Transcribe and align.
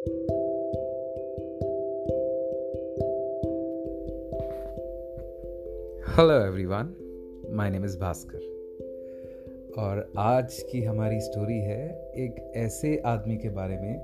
Hello 0.00 0.12
everyone 6.46 6.94
my 7.50 7.70
name 7.70 7.84
is 7.84 7.98
Bhaskar 7.98 8.38
और 9.78 10.12
आज 10.18 10.62
की 10.72 10.82
हमारी 10.82 11.20
स्टोरी 11.20 11.58
है 11.58 12.12
एक 12.16 12.52
ऐसे 12.56 13.02
आदमी 13.06 13.36
के 13.36 13.48
बारे 13.48 13.76
में 13.76 14.00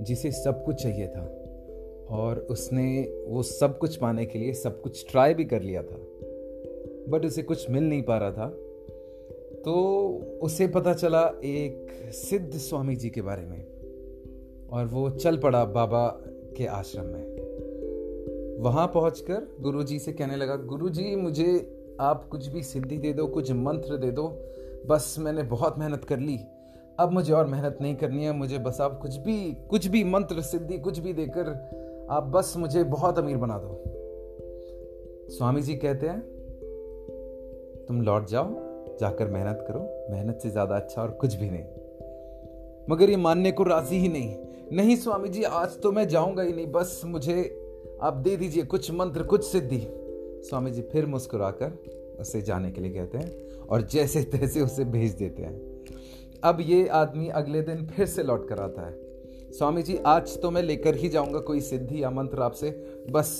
जिसे 0.00 0.32
सब 0.32 0.64
कुछ 0.64 0.82
चाहिए 0.82 1.06
था 1.06 1.24
और 2.08 2.46
उसने 2.50 3.02
वो 3.26 3.42
सब 3.42 3.78
कुछ 3.78 3.96
पाने 3.96 4.26
के 4.26 4.38
लिए 4.38 4.52
सब 4.52 4.82
कुछ 4.82 5.10
ट्राई 5.10 5.34
भी 5.34 5.44
कर 5.44 5.62
लिया 5.62 5.82
था 5.82 5.96
बट 7.08 7.24
उसे 7.24 7.42
कुछ 7.42 7.70
मिल 7.70 7.88
नहीं 7.88 8.02
पा 8.02 8.18
रहा 8.18 8.32
था। 8.32 8.48
तो 9.64 10.08
उसे 10.42 10.66
पता 10.68 10.94
चला 10.94 11.32
एक 11.44 11.86
सिद्ध 12.12 12.52
स्वामी 12.52 12.96
जी 12.96 13.10
के 13.10 13.22
बारे 13.22 13.46
में। 13.46 13.79
और 14.72 14.86
वो 14.86 15.10
चल 15.10 15.36
पड़ा 15.36 15.64
बाबा 15.64 16.06
के 16.56 16.66
आश्रम 16.66 17.04
में। 17.04 18.58
वहाँ 18.60 18.86
पहुंचकर 18.86 19.46
गुरुजी 19.60 19.98
से 19.98 20.12
कहने 20.12 20.36
लगा, 20.36 20.56
गुरुजी, 20.56 21.16
मुझे 21.16 21.76
आप 22.00 22.28
कुछ 22.28 22.46
भी 22.46 22.62
सिद्धि 22.62 22.98
दे 22.98 23.12
दो, 23.12 23.26
कुछ 23.26 23.50
मंत्र 23.52 23.96
दे 23.96 24.10
दो, 24.10 24.28
बस 24.86 25.16
मैंने 25.18 25.42
बहुत 25.42 25.78
मेहनत 25.78 26.04
कर 26.04 26.18
ली। 26.18 26.38
अब 26.98 27.12
मुझे 27.12 27.32
और 27.32 27.46
मेहनत 27.46 27.78
नहीं 27.80 27.94
करनी 27.96 28.24
है, 28.24 28.32
मुझे 28.32 28.58
बस 28.58 28.80
आप 28.80 28.98
कुछ 29.02 29.16
भी 29.16 29.52
कुछ 29.70 29.86
भी 29.86 30.04
मंत्र, 30.04 30.40
सिद्धि, 30.40 30.78
कुछ 30.78 30.98
भी 30.98 31.12
देकर 31.12 31.48
आप 32.10 32.22
बस 32.22 32.54
मुझे 32.56 32.84
बहुत 32.84 33.18
अमीर 33.18 33.36
बना 33.36 33.58
दो। 33.58 33.82
स्वामी 35.30 35.62
जी 35.62 35.74
कहते 35.74 36.06
हैं, 36.06 36.20
तुम 37.86 38.02
लौट 38.02 38.26
जाओ, 38.26 38.44
जाकर 39.00 39.28
मेहनत 39.28 39.64
करो, 39.68 39.80
मेहनत 40.10 40.40
से 40.42 40.50
ज़्यादा 40.50 40.76
अच्छा 40.76 41.02
और 41.02 41.10
कुछ 41.10 41.34
भी 41.34 41.50
नहीं। 41.50 41.64
मगर 42.90 43.10
ये 43.10 43.16
मानने 43.16 43.52
को 43.52 43.62
राज़ी 43.62 43.96
ही 43.96 44.08
नहीं। 44.08 44.49
नहीं 44.72 44.94
स्वामी 44.96 45.28
जी 45.28 45.42
आज 45.42 45.80
तो 45.80 45.90
मैं 45.92 46.06
जाऊँगा 46.08 46.42
ही 46.42 46.52
नहीं। 46.52 46.66
बस 46.66 47.00
मुझे 47.04 47.34
आप 48.02 48.14
दे 48.14 48.36
दीजिए 48.36 48.62
कुछ 48.62 48.90
मंत्र, 48.90 49.22
कुछ 49.22 49.44
सिद्धि। 49.44 49.80
स्वामी 50.48 50.70
जी 50.70 50.82
फिर 50.82 51.06
मुस्कुराकर 51.06 51.72
उसे 52.20 52.42
जाने 52.42 52.70
के 52.70 52.80
लिए 52.80 52.90
कहते 52.90 53.18
हैं 53.18 53.66
और 53.66 53.82
जैसे 53.82 54.22
तैसे 54.22 54.60
उसे 54.60 54.84
भेज 54.84 55.12
देते 55.12 55.42
हैं। 55.42 55.54
अब 56.44 56.60
ये 56.60 56.86
आदमी 56.88 57.28
अगले 57.28 57.62
दिन 57.62 57.86
फिर 57.86 58.06
से 58.06 58.22
लौट 58.22 58.48
कर 58.48 58.60
आता 58.60 58.86
है। 58.86 59.52
स्वामी 59.52 59.82
जी 59.82 59.96
आज 60.06 60.40
तो 60.42 60.50
मैं 60.50 60.62
लेकर 60.62 60.94
ही 60.94 61.08
जाऊँगा 61.08 61.38
कोई 61.40 61.60
सिद्धि 61.60 62.02
या 62.02 62.10
मंत्र 62.10 62.42
आपसे। 62.42 62.70
बस 63.10 63.32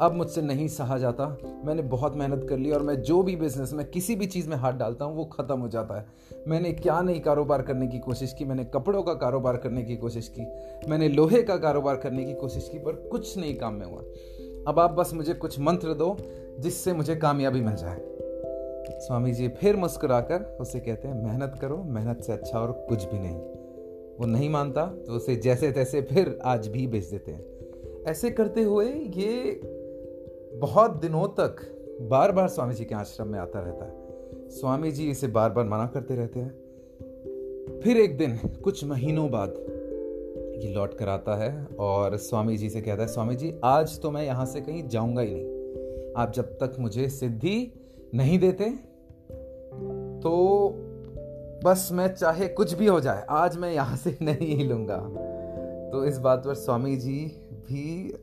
अब 0.00 0.12
मुझसे 0.12 0.42
नहीं 0.42 0.68
सहा 0.68 0.98
जाता। 0.98 1.38
मैंने 1.64 1.82
बहुत 1.82 2.16
मेहनत 2.16 2.46
कर 2.48 2.58
ली 2.58 2.70
और 2.70 2.82
मैं 2.82 3.02
जो 3.02 3.22
भी 3.22 3.36
बिज़नेस 3.36 3.72
में 3.72 3.86
किसी 3.86 4.16
भी 4.16 4.26
चीज़ 4.26 4.48
में 4.48 4.56
हाथ 4.56 4.72
डालता 4.72 5.04
हूँ, 5.04 5.16
वो 5.16 5.24
ख़त्म 5.24 5.60
हो 5.60 5.68
जाता 5.68 6.00
है। 6.00 6.06
मैंने 6.48 6.72
क्या 6.72 7.00
नहीं 7.00 7.20
कारोबार 7.20 7.62
करने 7.62 7.86
की 7.86 7.98
कोशिश 7.98 8.32
की? 8.32 8.44
मैंने 8.44 8.64
कपड़ों 8.64 9.02
का 9.02 9.14
कारोबार 9.14 9.56
करने 9.56 9.82
की 9.82 9.96
कोशिश 9.96 10.34
की। 10.38 10.46
मैंने 10.90 11.08
लोहे 11.08 11.42
का 11.42 11.56
कारोबार 11.56 11.96
करने 11.96 12.24
की 12.24 12.34
कोशिश 12.34 12.68
की, 12.72 12.78
पर 12.78 12.92
कुछ 12.92 13.38
नहीं 13.38 13.54
काम 13.54 13.74
में 13.74 13.86
हुआ। 13.86 14.02
अब 14.68 14.78
आप 14.78 14.90
बस 14.90 15.14
मुझे 15.14 15.34
कुछ 15.34 15.60
मंत्र 15.60 15.94
दो, 15.94 16.16
जिससे 16.58 16.92
मुझे 16.92 17.16
कामयाबी 17.16 17.60
मिल 17.60 17.74
जाए। 17.74 18.00
स्वामी 19.00 19.32
जी 19.32 19.48
फिर 19.48 19.76
मुस्कुराकर 19.76 20.56
उसे 20.60 20.80
कहते 20.80 21.08
हैं, 21.08 21.24
मेहनत 21.24 21.58
करो, 21.60 21.76
मेहनत 21.76 22.20
से 22.20 22.32
अच्छा 22.32 22.60
और 22.60 22.72
कुछ 22.88 23.04
भी 23.04 23.18
नहीं। 23.18 23.36
वो 24.20 24.26
नहीं 24.26 24.48
मानता 24.50 24.86
तो 24.86 25.12
उसे 25.12 25.36
जैसे 25.36 25.72
तैसे 25.72 26.02
फिर 26.02 26.38
आज 26.44 26.68
भी 26.68 26.86
बेच 26.86 27.04
देते 27.04 27.32
हैं। 27.32 27.52
ऐसे 28.06 28.30
करते 28.30 28.62
हुए 28.62 28.86
ये 28.92 29.60
बहुत 30.54 30.96
दिनों 31.00 31.26
तक 31.28 31.56
बार 32.10 32.32
बार 32.32 32.48
स्वामी 32.48 32.74
जी 32.74 32.84
के 32.84 32.94
आश्रम 32.94 33.28
में 33.28 33.38
आता 33.38 33.60
रहता 33.60 33.84
है। 33.84 34.50
स्वामी 34.50 34.90
जी 34.92 35.10
इसे 35.10 35.26
बार 35.26 35.50
बार 35.50 35.64
मना 35.64 35.86
करते 35.86 36.14
रहते 36.14 36.40
हैं। 36.40 37.80
फिर 37.80 37.96
एक 37.96 38.16
दिन, 38.18 38.36
कुछ 38.64 38.84
महीनों 38.84 39.30
बाद, 39.30 39.54
ये 40.62 40.72
लौट 40.74 40.94
कर 40.94 41.08
आता 41.08 41.36
है 41.36 41.66
और 41.80 42.16
स्वामी 42.16 42.56
जी 42.56 42.70
से 42.70 42.80
कहता 42.80 43.02
है 43.02 43.08
स्वामी 43.08 43.36
जी 43.36 43.52
आज 43.64 44.00
तो 44.00 44.10
मैं 44.10 44.24
यहाँ 44.24 44.46
से 44.46 44.60
कहीं 44.60 44.88
जाऊँगा 44.88 45.20
ही 45.20 45.34
नहीं। 45.34 46.14
आप 46.16 46.32
जब 46.32 46.56
तक 46.62 46.76
मुझे 46.78 47.08
सिद्धि 47.08 47.72
नहीं 48.14 48.38
देते 48.38 48.70
तो 50.20 50.32
बस 51.64 51.88
मैं 51.92 52.14
चाहे 52.14 52.48
कुछ 52.48 52.74
भी 52.74 52.86
हो 52.86 53.00
जाए, 53.00 53.24
आज 53.28 53.56
मैं 53.56 53.72
यहाँ 53.72 53.96
से 53.96 54.16
नहीं 54.22 54.56
हिलूँगा। 54.56 54.96
तो 55.92 56.04
इस 56.04 56.18
बात 56.18 56.44
पर 56.46 56.54
स्वामी 56.54 56.96
जी 56.96 57.18
भी 57.68 58.14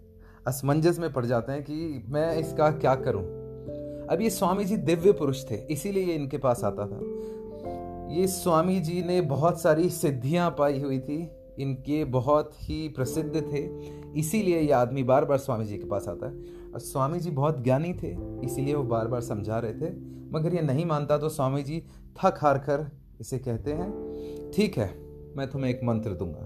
असमंजस 0.50 1.00
में 1.00 1.12
पड़ 1.14 1.26
जाते 1.26 1.52
हैं 1.52 1.64
कि 1.64 2.04
मैं 2.10 2.36
इसका 2.38 2.72
क्या 2.72 2.96
करूँ? 2.96 3.24
अब 4.08 4.22
ये 4.22 4.30
स्वामी 4.30 4.66
जी 4.66 4.78
दिव्य 4.78 5.12
पुरुष 5.12 5.44
थे, 5.52 5.56
इसीलिए 5.56 6.04
ये 6.04 6.14
इनके 6.14 6.38
पास 6.38 6.64
आता 6.64 6.88
था। 6.88 7.00
ये 8.14 8.28
स्वामी 8.28 8.80
जी 8.80 9.02
ने 9.04 9.22
बहुत 9.22 9.62
सारी 9.62 9.90
सिद्धियाँ 9.90 10.50
पाई 10.60 10.80
हुई 10.80 11.00
थी, 11.00 11.18
इनके 11.60 12.04
बहुत 12.06 12.52
ही 12.62 12.88
प्रसिद्ध 12.90 13.42
थे, 13.54 13.64
इसीलिए 14.20 14.60
ये 14.60 14.72
आदमी 14.72 15.04
बार 15.04 15.26
बार 15.26 15.38
स्वामी 15.38 15.66
जी 15.66 15.78
के 15.78 15.86
पास 15.86 16.08
आता 16.08 16.28
है। 16.28 16.34
और 16.74 16.80
स्वामी 16.80 17.20
जी 17.20 17.32
बहुत 17.32 17.64
ज्ञानी 17.64 17.94
थे, 17.94 18.16
इसीलिए 18.46 18.74
वो 18.74 18.84
बार 18.84 19.08
बार 19.08 19.22
समझा 19.22 19.60
रहे 19.60 19.74
थे। 19.74 19.92
मगर 20.34 20.54
ये 20.54 20.62
नहीं 20.62 20.86
मानता 20.86 21.18
तो 21.18 21.30
स्वामी 21.30 21.64
जी 21.64 21.84
थक 22.18 22.40
हार 22.42 22.58
कर 22.58 22.90
इसे 23.22 23.40
कहते 23.40 23.74
हैं, 23.74 23.92
ठीक 24.52 24.78
है, 24.78 24.90
मैं 25.38 25.48
तुम्हें 25.48 25.72
एक 25.72 25.80
मंत्र 25.84 26.14
दूँगा। 26.14 26.46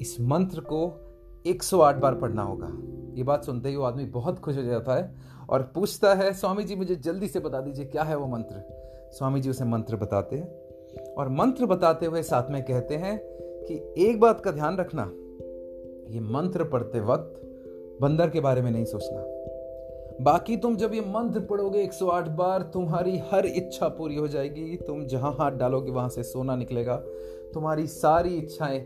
इस 0.00 0.16
मंत्र 0.20 0.60
को 0.60 0.80
108 1.46 1.96
बार 1.96 2.14
पढ़ना 2.14 2.42
होगा। 2.42 2.68
ये 3.14 3.22
बात 3.22 3.44
सुनते 3.44 3.68
ही 3.68 3.76
वो 3.76 3.84
आदमी 3.84 4.04
बहुत 4.04 4.38
खुश 4.38 4.56
हो 4.56 4.62
जाता 4.62 4.94
है 4.94 5.14
और 5.50 5.62
पूछता 5.74 6.14
है, 6.14 6.32
स्वामी 6.32 6.64
जी, 6.64 6.76
मुझे 6.76 6.94
जल्दी 6.94 7.28
से 7.28 7.40
बता 7.40 7.60
दीजिए, 7.60 7.84
क्या 7.84 8.02
है 8.02 8.16
वो 8.16 8.26
मंत्र? 8.26 8.62
स्वामी 9.12 9.40
जी 9.40 9.50
उसे 9.50 9.64
मंत्र 9.64 9.96
बताते 9.96 10.36
हैं 10.36 11.14
और 11.14 11.28
मंत्र 11.28 11.66
बताते 11.66 12.06
हुए 12.06 12.22
साथ 12.22 12.50
में 12.50 12.62
कहते 12.62 12.96
हैं 12.96 13.18
कि 13.64 13.94
एक 13.98 14.20
बात 14.20 14.40
का 14.40 14.50
ध्यान 14.50 14.76
रखना, 14.76 15.02
ये 16.10 16.20
मंत्र 16.20 16.64
पढ़ते 16.64 17.00
वक्त 17.00 17.38
बंदर 18.02 18.30
के 18.30 18.40
बारे 18.40 18.62
में 18.62 18.70
नहीं 18.70 18.84
सोचना। 18.84 19.22
बाकी 20.20 20.56
तुम 20.56 20.76
जब 20.76 20.94
ये 20.94 21.00
मंत्र 21.00 21.40
पढ़ोगे 21.40 21.82
108 21.82 22.28
बार, 22.28 22.62
तुम्हारी 22.62 23.18
हर 23.18 23.46
इच्छा 23.46 23.88
पूरी 23.88 24.16
हो 24.16 24.28
जाएगी। 24.28 24.76
तुम 24.76 25.04
जहाँ 25.06 25.32
हाथ 25.32 25.52
डालोगे, 25.52 25.90
वहाँ 25.90 26.08
से 26.08 26.22
सोना 26.22 26.56
निकलेगा। 26.56 26.96
तुम्हारी 27.54 27.86
सारी 27.86 28.36
इच्छाएँ 28.36 28.80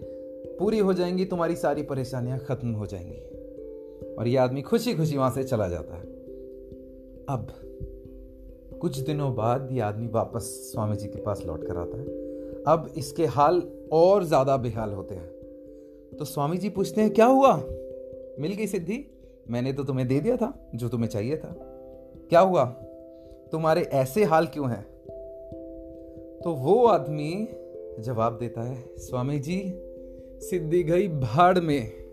पूरी 0.58 0.78
हो 0.78 0.93
जाएँगी, 0.93 1.25
तुम्हारी 1.25 1.56
सारी 1.56 1.82
परेशानियाँ 1.82 2.38
खत्म 2.38 2.72
हो 2.72 2.87
जाएँगी। 2.87 3.36
और 4.19 4.28
ये 4.28 4.37
आदमी 4.37 4.62
खुशी 4.62 4.94
खुशी 4.94 5.16
वहाँ 5.16 5.31
से 5.31 5.44
चला 5.44 5.69
जाता 5.69 5.97
है। 5.97 6.03
अब, 7.28 7.47
कुछ 8.81 8.99
दिनों 8.99 9.34
बाद 9.34 9.69
ये 9.72 9.81
आदमी 9.81 10.06
वापस 10.06 10.43
स्वामी 10.72 10.97
जी 10.97 11.09
के 11.09 11.22
पास 11.22 11.43
लौट 11.47 11.66
कर 11.66 11.77
आता 11.77 11.99
है। 11.99 12.04
अब 12.69 12.93
इसके 12.97 13.26
हाल 13.26 13.62
और 13.93 14.25
ज़्यादा 14.25 14.56
बेहाल 14.56 14.93
होते 14.93 15.15
हैं। 15.15 15.28
तो 16.19 16.25
स्वामी 16.25 16.56
जी 16.56 16.69
पूछते 16.69 17.00
हैं, 17.00 17.10
क्या 17.10 17.26
हुआ? 17.26 17.56
मिल 18.41 18.53
गई 18.53 18.66
सिद्धि? 18.66 19.05
मैंने 19.50 19.72
तो 19.72 19.84
तुम्हें 19.84 20.09
दे 20.09 20.21
दिया 20.21 20.37
था, 20.37 20.71
जो 20.75 20.88
तुम्हें 20.88 21.09
चाहिए 21.09 21.37
था। 21.37 21.55
क्या 22.28 22.41
हुआ? 22.41 22.65
तुम्हारे 23.53 23.82
ऐसे 23.82 24.25
हाल 24.25 24.47
क्यों 24.47 24.71
हैं? 24.71 24.82
तो 26.44 26.55
वो 26.55 26.87
आदमी 26.87 27.49
जवाब 27.99 28.38
देता 28.38 28.62
है 28.62 28.97
स्वामी 28.97 29.38
जी 29.38 29.72
सिद्धि 30.41 30.82
गई 30.82 31.09
भाड़ 31.09 31.60
में। 31.60 32.06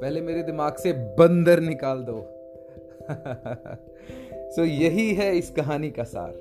पहले 0.00 0.20
मेरे 0.20 0.42
दिमाग 0.42 0.76
से 0.76 0.92
बंदर 0.92 1.60
निकाल 1.60 1.98
दो। 1.98 2.32
सो 4.50 4.62
so, 4.62 4.68
यही 4.68 5.14
है 5.14 5.38
इस 5.38 5.50
कहानी 5.50 5.90
का 5.90 6.04
सार। 6.04 6.34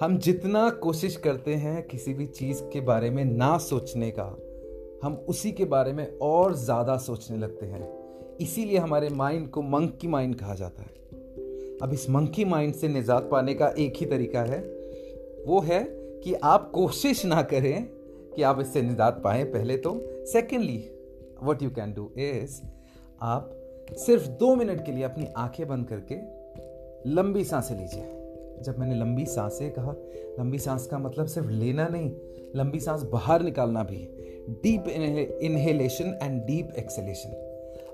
हम 0.00 0.18
जितना 0.18 0.70
कोशिश 0.70 1.16
करते 1.16 1.54
हैं 1.54 1.82
किसी 1.82 2.14
भी 2.14 2.26
चीज़ 2.26 2.62
के 2.62 2.80
बारे 2.80 3.10
में 3.10 3.24
ना 3.24 3.58
सोचने 3.58 4.10
का 4.10 4.36
हम 5.02 5.14
उसी 5.28 5.52
के 5.52 5.64
बारे 5.64 5.92
में 5.92 6.18
और 6.18 6.54
ज़्यादा 6.54 6.96
सोचने 6.96 7.38
लगते 7.38 7.66
हैं। 7.66 7.88
इसीलिए 8.40 8.78
हमारे 8.78 9.08
माइंड 9.08 9.48
को 9.48 9.62
मंकी 9.62 10.08
माइंड 10.08 10.34
कहा 10.34 10.54
जाता 10.54 10.82
है। 10.82 10.90
अब 11.82 11.90
इस 11.92 12.10
मंकी 12.10 12.44
माइंड 12.44 12.74
से 12.74 12.88
निजात 12.88 13.28
पाने 13.30 13.54
का 13.54 13.68
एक 13.78 13.92
ही 13.96 14.06
तरीका 14.06 14.40
है। 14.40 14.60
वो 15.46 15.60
है 15.60 15.84
कि 16.24 16.34
आप 16.34 16.70
कोशिश 16.70 17.26
ना 17.26 17.42
करें 17.42 17.88
कि 18.36 18.42
आप 18.42 18.60
इससे 18.60 18.82
निजात 18.82 19.20
पाए 19.24 19.44
पहले 19.44 19.76
तो। 19.76 20.00
Secondly 20.26 20.90
what 21.42 21.62
you 21.62 21.70
can 21.70 21.92
do 21.92 22.10
is 22.18 22.60
आप 23.22 23.50
सिर्फ़ 23.96 24.28
दो 24.38 24.54
मिनट 24.56 24.84
के 24.86 24.92
लिए 24.92 25.04
अपनी 25.04 25.26
आँखें 25.36 25.66
बंद 25.68 25.86
करके 25.88 26.14
लंबी 27.10 27.44
साँसें 27.44 27.76
लीजिए। 27.76 28.14
जब 28.62 28.78
मैंने 28.78 28.94
लंबी 28.94 29.24
साँसें 29.26 29.70
कहा, 29.70 29.94
लंबी 30.38 30.58
सांस 30.58 30.86
का 30.86 30.98
मतलब 30.98 31.26
सिर्फ़ 31.26 31.48
लेना 31.48 31.86
नहीं, 31.88 32.10
लंबी 32.56 32.80
सांस 32.80 33.02
बाहर 33.02 33.42
निकालना 33.42 33.82
भी 33.82 33.98
deep 34.62 34.88
inhalation 34.88 36.18
and 36.22 36.42
deep 36.46 36.72
exhalation 36.78 37.30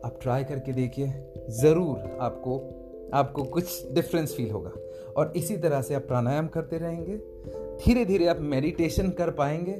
आप 0.04 0.18
ट्राई 0.22 0.44
करके 0.44 0.72
देखिए, 0.72 1.12
ज़रूर 1.50 2.16
आपको 2.20 2.58
आपको 3.14 3.42
कुछ 3.44 3.92
डिफरेंस 3.92 4.34
फील 4.34 4.50
होगा। 4.50 4.70
और 5.16 5.32
इसी 5.36 5.56
तरह 5.56 5.82
से 5.82 5.94
आप 5.94 6.02
प्राणायाम 6.02 6.46
करते 6.48 6.78
रहेंगे। 6.78 7.16
धीरे 7.78 8.04
धीरे 8.04 8.26
आप 8.26 8.40
मेडिटेशन 8.40 9.10
कर 9.10 9.30
पाएँगे। 9.30 9.72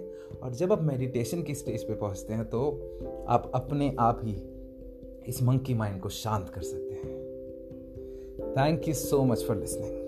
और 0.43 0.55
जब 0.55 0.73
आप 0.73 0.83
मेडिटेशन 0.83 1.43
की 1.43 1.55
स्टेज 1.55 1.85
पे 1.85 1.95
पहुँचते 1.95 2.35
हैं 2.35 2.45
तो 2.45 2.91
आप 3.29 3.53
अपने 3.55 3.97
आप 3.99 4.21
ही 4.25 4.43
इस 5.27 5.43
मंकी 5.43 5.75
माइंड 5.75 6.01
को 6.01 6.09
शांत 6.09 6.49
कर 6.49 6.63
सकते 6.63 6.95
हैं। 6.95 7.15
Thank 8.57 8.89
you 8.89 8.95
so 8.95 9.25
much 9.25 9.45
for 9.45 9.57
listening 9.57 10.04